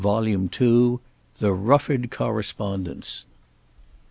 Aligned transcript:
CHAPTER 0.03 0.31
IV. 0.65 0.99
THE 1.39 1.51
RUFFORD 1.53 2.09
CORRESPONDENCE. 2.09 3.27